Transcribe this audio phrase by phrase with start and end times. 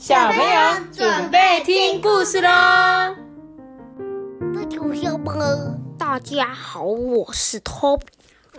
[0.00, 0.46] 小朋友
[0.92, 2.48] 准备听故事喽！
[4.54, 5.18] 大家好，
[5.98, 8.02] 大家好，我是 Top。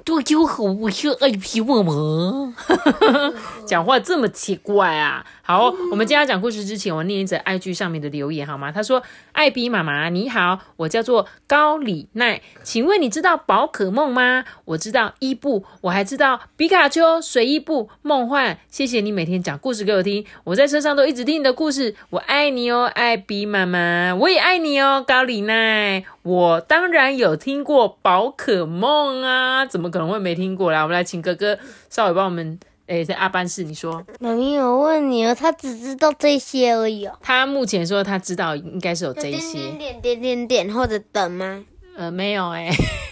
[0.06, 2.54] 大家好，我是爱皮妈妈。
[3.66, 5.26] 讲话这么奇怪啊！
[5.42, 8.72] 好，我们今天要讲故事之前，我念一则 IG 上面的留言好吗？
[8.72, 9.04] 他说
[9.34, 14.46] ：“艾比妈妈你好，我叫做高李奈，请问你知道宝可梦吗？
[14.66, 18.58] 我知道伊布，我还知道皮卡丘、水伊布、梦幻。
[18.70, 26.04] 谢谢你每天讲故事给我听，我在车上都一直听你的故事，我爱你哦，艾比妈妈，我也爱你哦，高李奈。
[26.30, 30.84] 我当然有听过宝可梦啊，怎么可能会没听过啦？
[30.84, 31.58] 我们来请哥哥
[31.90, 37.16] 稍微帮我们。”哎，在阿班士，你说，妈咪，我问你哦，他只知道这些而已哦。
[37.22, 41.64] 他目前说他知道应该是有这些点点点点点或者等吗？
[41.96, 42.68] 呃，没有哎，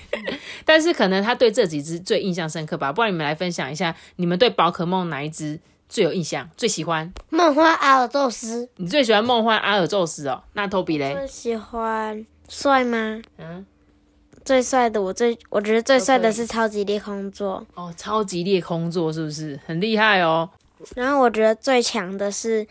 [0.66, 2.91] 但是可能他对这几只最印象深刻吧。
[2.91, 7.14] 不然你们来分享一下，你们对宝可梦哪一只最有印象、最喜欢？
[7.30, 8.67] 梦幻阿尔宙斯。
[8.77, 10.42] 你最喜欢梦幻阿尔宙斯哦？
[10.53, 11.14] 那托比嘞？
[11.14, 13.22] 最喜欢帅吗？
[13.38, 13.66] 嗯。
[14.45, 20.50] 最帅的，我最我觉得最帅的是超级裂空座哦，超级裂空座是不是很厉害哦？
[20.95, 22.66] 然后我觉得最强的是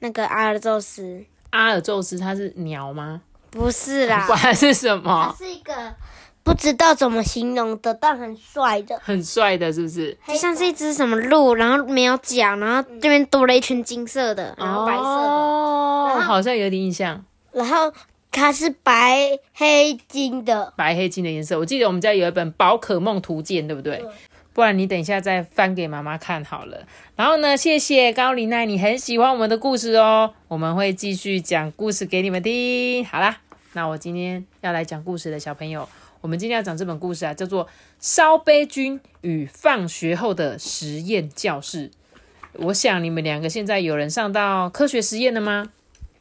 [0.00, 1.24] 那个阿尔宙斯。
[1.48, 3.22] 阿尔宙斯他是鸟吗？
[3.50, 5.34] 不是啦，管是什么？
[5.38, 5.94] 是一个
[6.42, 10.14] 不知道怎么形容的，但很帅的，很帅的，是不是？
[10.28, 17.24] 就像是一只什么鹿，然后没有脚，然后这边多了一圈金色的，然后白色的，哦，好像有点印象。
[17.52, 17.90] 然后。
[18.34, 21.56] 它是白黑金的，白黑金的颜色。
[21.56, 24.04] 我记得我们家有一本宝可梦图鉴，对不对？
[24.52, 26.84] 不然你等一下再翻给妈妈看好了。
[27.14, 30.34] 然后呢，谢谢高林奈，你很喜欢我们的故事哦。
[30.48, 33.04] 我们会继续讲故事给你们听。
[33.04, 33.40] 好啦，
[33.72, 35.88] 那我今天要来讲故事的小朋友，
[36.20, 37.66] 我们今天要讲这本故事啊，叫做
[38.00, 41.88] 《烧杯君与放学后的实验教室》。
[42.54, 45.70] 我想你们两个现在有人上到科学实验了吗？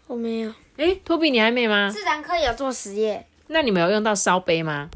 [0.05, 0.53] 我没有。
[0.77, 1.89] 哎，托比，你还没吗？
[1.89, 3.25] 自然课有做实验。
[3.47, 4.89] 那你们有用到烧杯吗？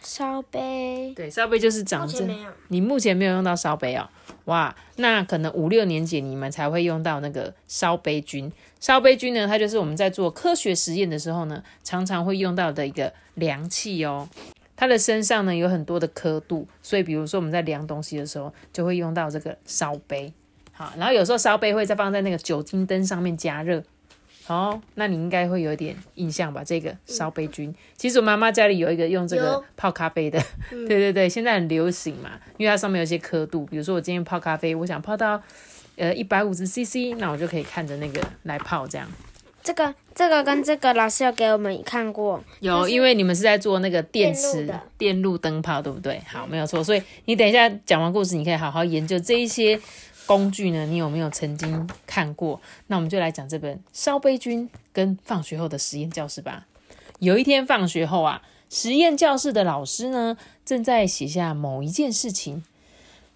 [0.00, 1.12] 烧杯。
[1.14, 2.26] 对，烧杯就是长这。
[2.68, 4.08] 你目前没有用到烧杯哦。
[4.46, 8.50] 哇，那可能五六年级你们才会用到那个烧杯菌。
[8.80, 14.26] 烧杯菌呢，它就是我们在做科学实验的时候呢，常常会用到的一个量器哦。
[14.74, 20.32] 它的身上呢有很多的刻度，所以比如说我们在量东西的时候，就会用到这个烧杯。
[20.72, 23.84] 好，然后有时候烧杯会再放在那个酒精灯上面加热。
[24.50, 26.64] 哦，那你应该会有点印象吧？
[26.64, 35.40] 这个烧杯菌，其实我妈妈家里有一个用这个泡咖啡的， 对对对，现在很流行嘛，因为它上面有些刻度，比如说我今天泡咖啡，我想泡到
[35.94, 39.06] 呃一百五十 CC，那我就可以看着那个来泡这样。
[39.62, 44.68] 这个这个跟这个老师有给我们看过，有，因为你们是在做那个电池
[44.98, 46.20] 电路灯泡，对不对？
[46.26, 49.78] 好，没有错，所以你等一下讲完故事，你可以好好研究这一些。
[50.26, 50.86] 工具呢？
[50.86, 52.60] 你有没有曾经看过？
[52.86, 56.66] 那我们就来讲这本《烧杯君》跟放学后的实验教室吧。
[57.18, 62.64] 有一天放学后啊，实验教室的老师呢正在写下某一件事情。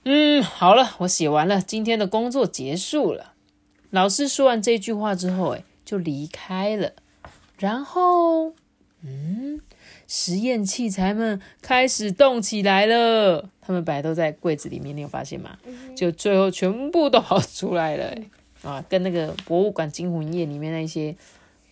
[0.04, 3.32] 嗯，好了，我写完了，今天的工作结束了。
[3.90, 6.92] 老师说完这句话之后，哎，就离开了。
[7.58, 8.52] 然后，
[9.02, 9.60] 嗯。
[10.16, 15.58] 实验器材们开始动起来了，他们本来都在柜子里面，你有发现吗？
[15.96, 18.14] 就最后全部都跑出来了，
[18.62, 21.16] 啊，跟那个博物馆惊魂夜里面那些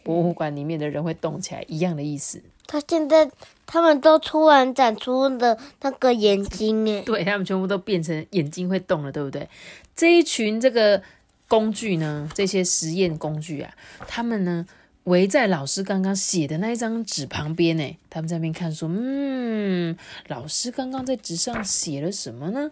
[0.03, 2.43] 博物馆里面的人会动起来一样的意思。
[2.67, 3.31] 他现在
[3.65, 9.49] 他们都突然长出了那个眼睛，哎，对他们全部都变成眼睛会动了，对不对？
[9.95, 11.01] 这一群这个
[11.47, 13.73] 工具呢，这些实验工具啊，
[14.09, 14.67] 他们呢？
[15.05, 19.97] 围在老师刚刚写的那一张纸旁边呢，他们在那边看说：“嗯，
[20.29, 22.71] 老师刚刚在纸上写了什么呢？”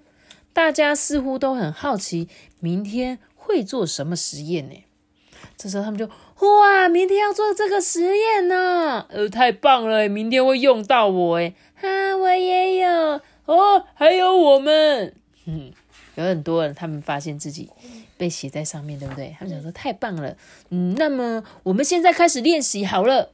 [0.52, 4.74] 大家似乎都很好奇，明天会做什么实验呢？
[5.56, 6.06] 这时候他们就
[6.40, 9.06] ：“哇，明天要做这个实验呢！
[9.10, 15.14] 呃，太棒了，明天会用到我诶哈，我也有哦，还有我们，
[15.46, 15.72] 嗯，
[16.16, 17.68] 有很多人，他们发现自己。”
[18.20, 19.34] 被写在上面，对不对？
[19.38, 20.36] 他们想说太棒了，
[20.68, 23.30] 嗯，那么我们现在开始练习好了。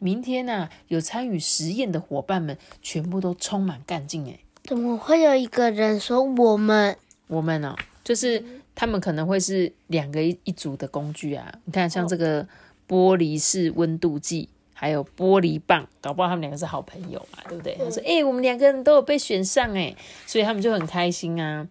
[0.00, 6.96] 明天呢，有参与实验的伙伴们全部都充满干劲，诶，怎么会有一个人说我们？
[7.28, 8.42] 我们呢，就是
[8.74, 11.54] 他们可能会是两个一一组的工具啊。
[11.66, 12.42] 你看，像这个
[12.88, 17.76] 玻璃式温度计，还有玻璃棒，搞不好他们两个是好朋友嘛，对不对？
[17.78, 19.94] 他说，哎，我们两个人都有被选上，哎，
[20.26, 21.68] 所以他们就很开心啊。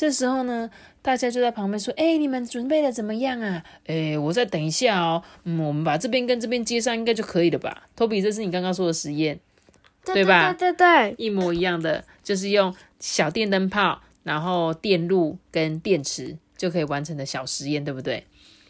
[0.00, 0.70] 这时候呢，
[1.02, 3.62] 大家就在旁边说：“哎，你们准备的怎么样啊？
[3.84, 5.22] 哎，我再等一下哦。
[5.44, 9.38] 嗯，我们把这边跟这边接上，应该就可以了吧？”托比，这是你刚刚说的实验，
[10.02, 10.54] 对吧？
[10.54, 18.26] 对对对，一模一样的，就是用小电灯泡，然后电路跟电池就可以完成的小实验，对不对？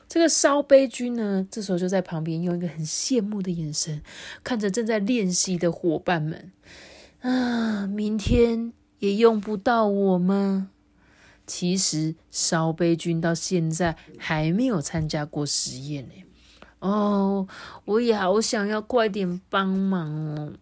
[0.08, 4.02] 这个烧杯君呢，这时候就在旁边用一个很羡慕的眼神
[4.42, 6.50] 看着正在练习的伙伴们。
[7.20, 10.70] 啊，明天也用不到我吗？
[11.50, 16.12] 其实烧杯菌到现在还没有参加过实验呢。
[16.78, 17.48] 哦，
[17.86, 20.52] 我也好想要快点帮忙哦。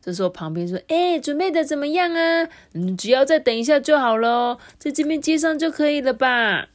[0.00, 2.48] 这时候旁边说：“哎，准备的怎么样啊？
[2.72, 6.68] 嗯，只要再等一下就好了，在这边接上就可以了吧？”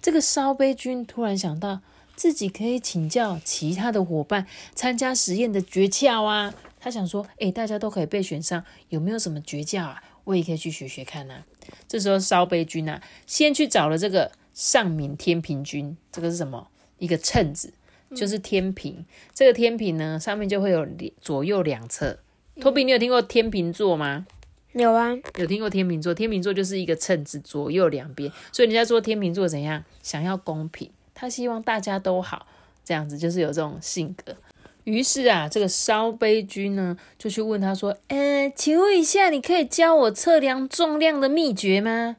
[0.00, 1.80] 这个烧杯菌突然想到，
[2.14, 4.46] 自己可以请教其他的伙伴
[4.76, 6.54] 参加实验的诀窍啊。
[6.78, 10.02] 他想说：“哎，大家都可以被选上，有没有什么诀窍啊？
[10.24, 11.44] 我也可以去学学看呐。”
[11.86, 16.68] 这时候烧杯君啊，先去找了这个上敏天平君，这个是什么？
[16.98, 17.72] 一个秤子，
[18.14, 19.04] 就是天平。
[19.32, 20.86] 这个天平呢，上面就会有
[21.20, 22.18] 左右两侧。
[22.60, 24.26] 托比，你有听过天平座吗？
[24.72, 26.14] 有啊，有听过天平座。
[26.14, 28.30] 天平座就是一个秤子，左右两边。
[28.52, 29.84] 所以人家说天平座怎样？
[30.02, 32.46] 想要公平，他希望大家都好，
[32.84, 34.36] 这样子就是有这种性格。
[34.84, 42.16] 于是啊，这个烧杯君呢，就去问他说：“呃，请问一下，你可以教我测量重量的秘诀吗？”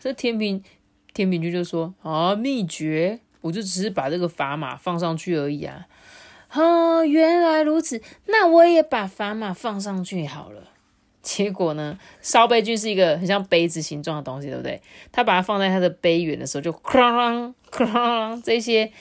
[0.00, 0.62] 这天平
[1.12, 5.86] 天平君就说：“啊，秘诀，我就只是把这个砝码放上去而已啊。”
[6.52, 10.68] 哦，原来如此，那我也把砝码放上去好了。
[11.20, 14.80] 结果呢，烧杯君是一个很像杯子形状的东西，对不对？
[15.10, 18.92] 他把它放在他的杯缘的时候，就哐啷哐啷，这些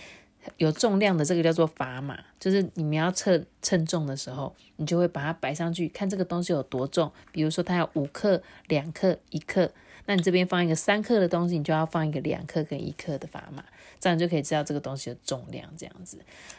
[0.57, 7.12] 有重量的这个叫做砝码，就是你们要称称重的时候，你就会把它摆上去，看这个东西有多重。
[7.31, 9.72] 比如说它有五克、两克、一克，
[10.06, 13.63] 那你这边放一个三克的东西，你就要放一个两克跟一克的砝码。
[14.00, 16.18] 这样就可以知道这个东西的重量，这样子。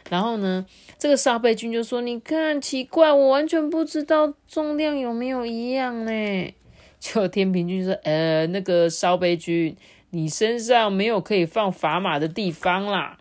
[0.08, 0.64] 然后呢，
[0.98, 6.54] 这个沙贝君就说：“你看，奇怪，我完全不知道重量有没有一样呢。”
[6.98, 9.76] 就天平君说：“呃，那个烧杯君，
[10.08, 13.19] 你身上没有可以放砝码的地方啦。”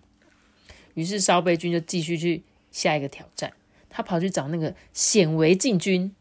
[0.93, 3.51] 于是烧杯君就继续去下一个挑战。
[3.89, 6.11] 他跑去找那个显微镜君，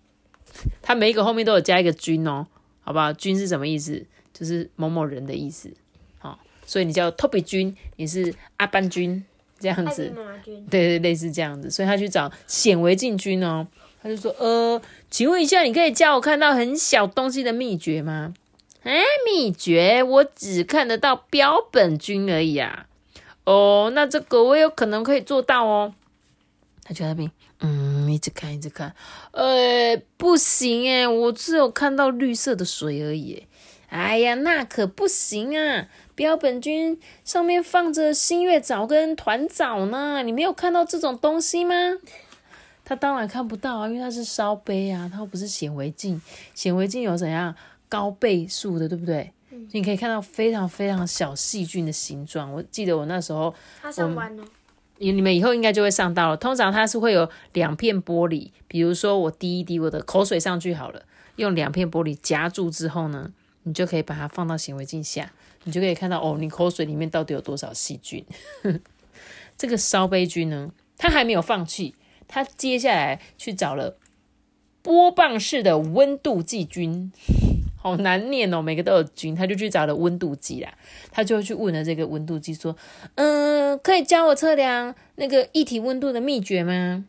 [0.82, 2.46] 他每一个后面都有加一个君哦，
[2.82, 3.12] 好不好？
[3.12, 4.04] 君是什么意思？
[4.34, 5.72] 就是某某人的意思。
[6.18, 9.24] 好所以你叫 Toby 君，你是阿班君
[9.58, 10.12] 这样子，
[10.44, 11.70] 对对，类似这样子。
[11.70, 13.66] 所以他去找显微镜君哦，
[14.02, 14.80] 他就说：“呃，
[15.10, 18.34] 请问一下，你可以教我看到很小东西的秘诀吗？”
[18.84, 22.86] 哎，秘诀我只看得到标本菌而已啊。
[23.44, 25.94] 哦，那这个我有可能可以做到哦。
[26.84, 27.30] 他就在那边，
[27.60, 28.94] 嗯，一直看，一直看。
[29.30, 33.46] 呃，不行诶，我只有看到绿色的水而已。
[33.88, 35.86] 哎呀，那可不行啊！
[36.14, 41.74] 标本君上面放着新月藻跟团藻呢，你没有看到这种东西吗？
[42.84, 46.20] 他当然看不到啊，因为它是烧杯啊，它又不是显微镜。
[46.54, 47.54] 显微镜有怎样
[47.88, 49.32] 高倍数的，对不对？
[49.72, 52.52] 你可以看到非常非常小细菌的形状。
[52.52, 54.44] 我记得我那时候，他上班哦，
[54.98, 56.36] 你们以后应该就会上到了。
[56.36, 61.02] 通常它是会有两片玻璃，比如说我滴一滴我的口水上去好了，
[61.36, 63.32] 用两片玻璃夹住之后呢？
[63.64, 65.32] 你就可以把它放到显微镜下，
[65.62, 68.24] 你就可以看到哦，你口水里面到底有多少细菌。
[69.56, 71.94] 这个烧杯菌呢，它还没有放弃，
[72.26, 73.96] 它接下来去找了
[74.82, 77.12] 波棒式的温度计菌，
[77.82, 80.72] 好难念哦，每个都有菌，他就去找了温度计啦，
[81.10, 82.76] 他就去问了这个温度计说
[83.16, 87.04] ：“嗯，可以教我测量那个液体温度的秘诀吗？”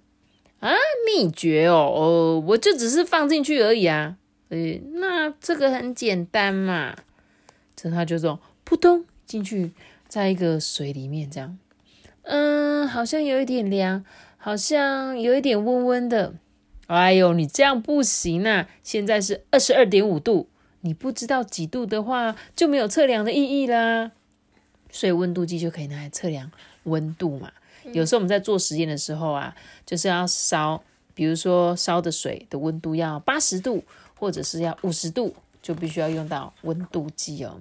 [0.59, 0.73] 啊，
[1.05, 4.17] 秘诀哦，哦，我就只是放进去而已啊。
[4.49, 6.95] 诶那这个很简单嘛，
[7.75, 9.73] 这他就说扑通进去，
[10.07, 11.55] 在一个水里面这样，
[12.23, 14.03] 嗯，好像有一点凉，
[14.37, 16.33] 好像有一点温温的。
[16.87, 18.67] 哎呦，你这样不行啊！
[18.83, 20.49] 现在是二十二点五度，
[20.83, 24.11] 你不知道几度的话，就没有测量的意义啦。
[24.91, 26.49] 所以温度计就可以拿来测量
[26.83, 27.51] 温度嘛。
[27.91, 29.53] 有时候我们在做实验的时候啊，
[29.85, 33.83] 就是要烧，比如说烧的水的温度要八十度。
[34.15, 37.59] 或者是要五十度，就必须要用到温度计哦。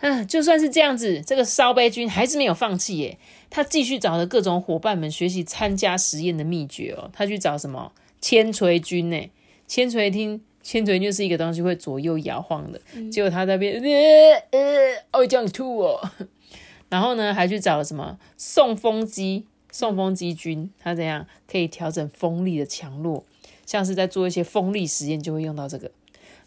[0.00, 3.16] 嗯，就算是这样子，这个烧杯君还是没有放弃耶。
[3.48, 7.08] 他继续找了各种伙伴们学习参加实验的秘诀哦。
[7.12, 9.30] 他去找什么千锤君呢？
[9.68, 12.78] 千锤听，千嘴就是一个东西会左右摇晃的。
[13.10, 13.88] 结果他在边呃
[14.50, 15.98] 呃，哦这样吐哦。
[16.90, 19.46] 然后呢，还去找了什么送风机？
[19.72, 23.24] 送风机菌，它怎样可以调整风力的强弱？
[23.64, 25.90] 像是在做一些风力实验，就会用到这个。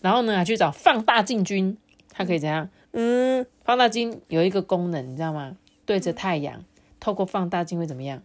[0.02, 1.76] 然后呢，还去找放大镜菌，
[2.12, 2.70] 它可以怎样？
[2.92, 5.58] 嗯，放大镜有一个功能，你知道吗？
[5.88, 6.64] 对着太阳，
[7.00, 8.22] 透过放大镜会怎么样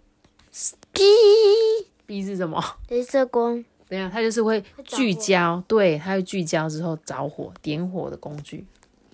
[2.04, 2.62] ？B 是什么？
[2.90, 3.64] 镭射光。
[3.88, 8.64] 对啊，它就是会聚焦，对，它会聚焦之后着火，点火的工具。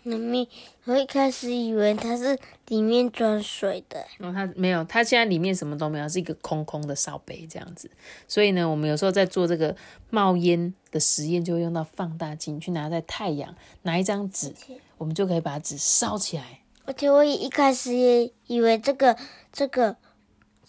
[0.04, 0.48] 妈咪，
[0.84, 2.36] 我一开始以为它是
[2.66, 4.04] 里面装水的。
[4.18, 7.88] 然后它没有，它现在里面什么都没有，是一个空空的烧杯这样子。
[8.26, 9.76] 所以呢，我们有时候在做这个
[10.10, 14.52] 冒烟的实验，就会用到放大镜去拿在太阳，拿一张纸，
[14.98, 16.60] 我们就可以把纸烧起来。
[16.84, 19.16] 而且我一开始也以为这个
[19.52, 19.96] 这个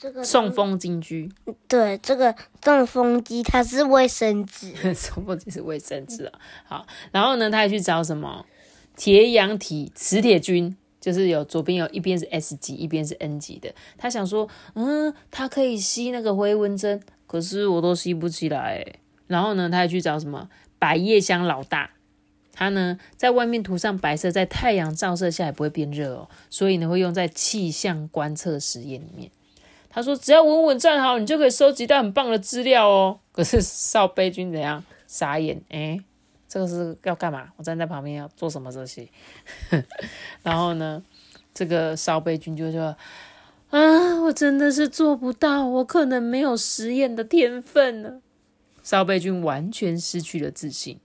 [0.03, 1.31] 这个送风金居，
[1.65, 6.39] 对，这个送风机它是卫生纸， 送风机是卫生纸啊。
[6.65, 8.45] 好，然后呢，他还去找什么？
[8.97, 13.73] 铁氧体磁铁菌就是有左边有一边是 S 级，一边是 N 级的。
[13.97, 18.85] 他想说，嗯，它可以吸那个回纹针，可是我都吸不起来。
[19.27, 21.91] 然后呢，他还去找什么百叶香老大，
[22.51, 29.31] 他呢在外面涂上白色，在太阳照射下也不会变热哦，所以呢会用在气象观测实验里面。
[29.93, 33.19] 他说，只要稳稳站好，你就可以收集到很棒的资料哦。
[33.31, 34.83] 可是少杯君怎样？
[35.07, 36.03] 傻眼哎。
[36.49, 37.47] 这个是要干嘛？
[37.57, 39.07] 我站在旁边要做什么这些？
[40.43, 41.01] 然后呢，
[41.51, 42.95] 这个烧杯君就说
[43.71, 48.21] ：“啊，我真的是做不到，我可能没有实验的天分呢。”
[48.83, 50.99] 烧杯君完全失去了自信。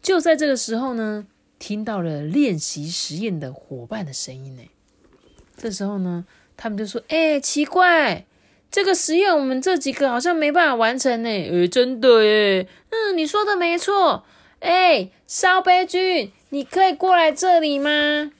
[0.00, 1.26] 就在这个时候呢，
[1.58, 4.62] 听到了练习实验的伙伴的声音呢。
[5.54, 6.24] 这时候呢，
[6.58, 8.26] 他们就说：“哎，奇怪，
[8.70, 14.24] 这个实验我们这几个好像没办法完成呢。”哎，真的耶，嗯，你说的没错。
[14.58, 18.32] 哎，烧杯君，你可以过来这里吗？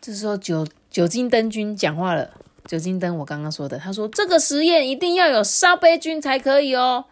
[0.00, 2.30] 这时候酒酒精灯君讲话了。
[2.66, 7.06] 酒精灯，我刚刚说的，他说这个实验一定要有烧杯君才可以哦。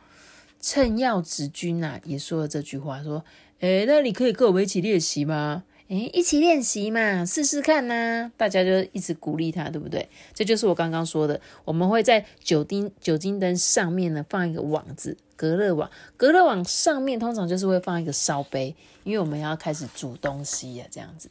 [0.61, 3.25] 趁药子君呐也说了这句话，说：
[3.61, 5.64] 哎，那你可以跟我们一起练习吗？
[5.92, 8.32] 哎，一起练习嘛，试试看呐！
[8.38, 10.08] 大家就一直鼓励他，对不对？
[10.32, 15.90] 这就是我刚刚说的，我们会在酒精酒精灯上面呢放一个网子，隔热网。
[16.16, 21.28] 隔热网上面通常就是会放一个烧杯，因为我们要开始煮东西呀，这样子。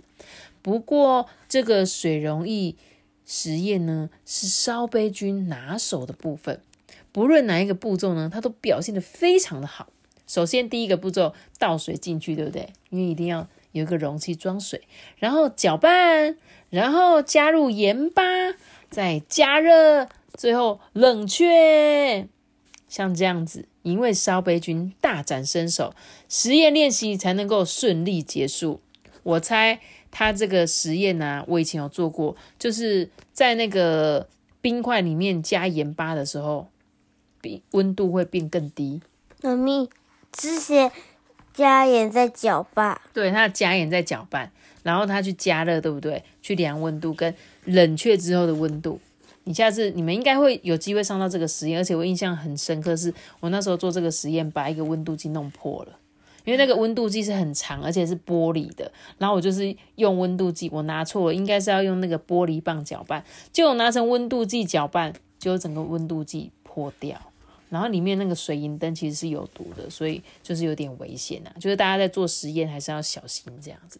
[0.62, 2.76] 不过这个水溶液
[3.26, 6.62] 实验呢，是烧杯君拿手的部分，
[7.12, 9.88] 不论哪一个步骤呢，它都表现的非常的好。
[10.28, 12.70] 首先第一个步骤倒水进去，对不对？
[12.92, 13.48] 因为一定要。
[13.72, 14.88] 有一个容器装水，
[15.18, 16.38] 然后搅拌，
[16.70, 18.24] 然后加入盐巴，
[18.90, 22.28] 再加热，最后冷却。
[22.88, 25.94] 像这样子，因为烧杯菌大展身手，
[26.28, 28.82] 实验练习才能够顺利结束。
[29.24, 29.80] 我猜
[30.12, 34.28] 他这个实验呢，我以前有做过，就是在那个
[34.60, 36.68] 冰块里面加盐巴的时候，
[37.40, 39.00] 冰温度会变更低。
[39.42, 39.88] 妈咪，
[40.34, 40.92] 之前。
[41.54, 44.52] 加盐再搅拌，对，他加盐再搅拌，
[44.84, 46.24] 然后他去加热，对不对？
[46.42, 47.34] 去量温度跟
[47.66, 49.00] 冷却之后的温度。
[49.44, 55.98] 你下次你们应该会有机会上到这个实验，而且我印象很深刻，是我那时候做这个实验，把一个温度计弄破了，
[56.46, 58.92] 因为那个温度计是很长，而且是玻璃的。
[59.18, 67.20] 然后我就是用温度计，我拿错了，应该是要用那个玻璃棒搅拌，结果拿成温度计搅拌，就整个温度计破掉。
[67.72, 71.50] 然后里面那个水银灯其实是有毒的，所以就是有点危险呐。
[71.60, 74.00] 就是大家在做实验还是要小心这样子。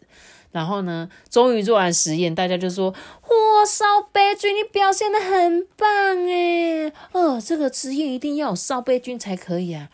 [0.52, 5.88] 然后呢，终于做完实验，大家就说：“哇，烧杯菌，你表现的很棒
[6.26, 9.88] 诶哦，这个实验一定要有烧杯菌才可以啊！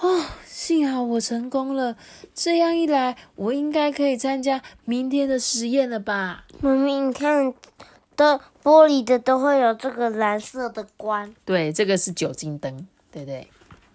[0.00, 1.96] 哦，幸好我成功了。
[2.34, 7.54] 这样一来，我应该可以参加明天的实验了吧？”妈咪，你看。
[8.16, 12.86] 的玻璃的都会有这个蓝色的光，对，这个是酒精灯。
[13.14, 13.46] 对对，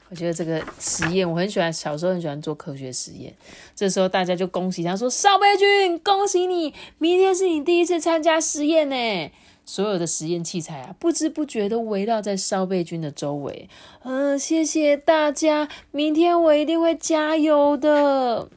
[0.10, 3.36] 我觉得这个实验我很喜欢，小时候很喜欢做科学实验。
[3.76, 9.32] 这时候大家就恭喜他说：“少杯君，恭喜你，明天是你第一次参加实验呢！”
[9.66, 13.70] 所有的实验器材啊，不知不觉都围绕在烧杯君的周围。
[14.04, 18.50] 嗯，谢谢大家，明天我一定会加油的。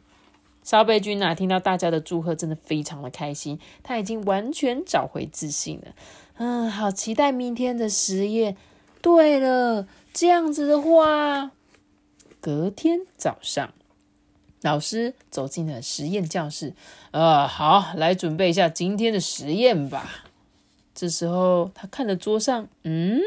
[0.62, 5.88] 烧杯君啊，听到大家的祝贺，真的非常的开心，他已经完全找回自信了。
[6.38, 8.56] 嗯，好期待明天的实验。
[9.02, 9.88] 对了。
[10.12, 11.52] 这样子的话，
[12.40, 13.72] 隔天早上，
[14.60, 16.74] 老师走进了实验教室。
[17.12, 20.24] 呃，好，来准备一下今天的实验吧。
[20.94, 23.20] 这时候，他看着桌上，嗯，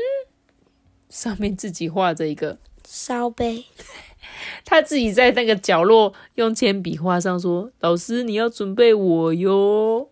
[1.09, 3.65] 上面自己画着一个烧杯。
[4.63, 10.09] 他自己在那个角落用铅笔画上，说：“老师，你要准备我哟。”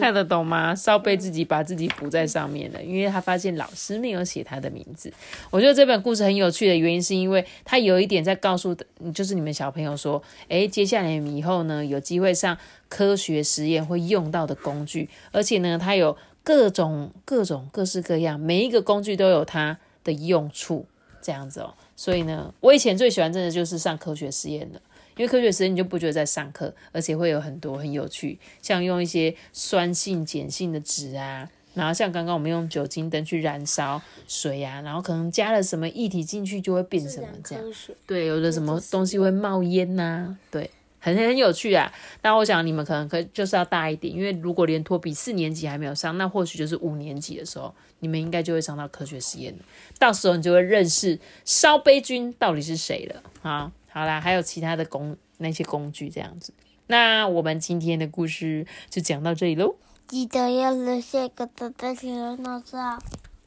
[0.00, 0.74] 看得懂吗？
[0.74, 5.12] 烧杯自己把自己补在上面了，因为他发现老师没有写他的名字。
[5.50, 8.76] 我觉得这本故事很有趣的原因，是因为他有一点在告诉，
[9.14, 20.86] 就是你们小朋友说，诶，接下来以后呢，有机会上科学实验会用到的工具，而且呢，它有各种各种各式各样，每一个工具都有它的用处，
[21.22, 21.74] 这样子哦。
[21.94, 24.80] 所以呢，我以前最喜欢真的就是上科学实验的。
[25.18, 31.46] 因为科学实验你就不觉得在上课，而且会有很多很有趣，像用一些酸性、碱性的纸啊。
[31.74, 37.64] 然后像刚刚我们用酒精灯去燃烧水呀，然后可能加了什么液体进去就会变什么这样。
[38.04, 41.92] 对，有的什么东西会冒烟呐，对，很很有趣啊。
[42.20, 49.60] 但我想你们可能可就是要大一点，因为如果连托比四年级还没有上，那或许就是五年级的时候，你们应该就会上到科学实验了。
[50.00, 53.70] 到时候你就会认识烧杯菌到底是谁了啊。
[53.88, 56.52] 好啦，还有其他的工那些工具这样子。
[56.86, 59.76] 那我们今天的故事就讲到这里喽。
[60.06, 62.98] 记得要留下一个大大的脑子啊！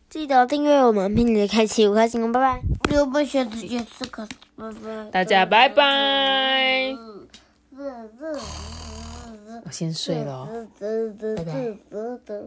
[0.09, 2.31] 记得订阅我们，并且开启五颗星哦！
[2.31, 2.61] 拜拜！
[2.89, 5.09] 六不学直接四颗，拜拜！
[5.09, 6.93] 大家拜拜！
[9.63, 12.41] 我先睡了，拜拜。